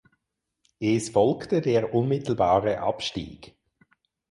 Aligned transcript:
Es 0.79 1.09
folgte 1.09 1.61
der 1.61 1.93
unmittelbare 1.93 2.79
Abstieg. 2.79 3.53